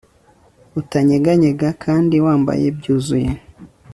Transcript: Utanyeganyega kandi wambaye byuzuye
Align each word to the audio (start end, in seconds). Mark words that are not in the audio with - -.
Utanyeganyega 0.79 1.67
kandi 1.83 2.15
wambaye 2.25 2.65
byuzuye 2.77 3.29